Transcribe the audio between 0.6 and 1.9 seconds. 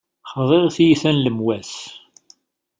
tiyita n lemwas.